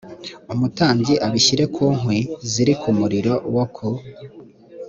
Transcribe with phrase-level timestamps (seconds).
[0.53, 2.19] umutambyi abishyire ku nkwi
[2.51, 3.87] ziri ku muriro wo ku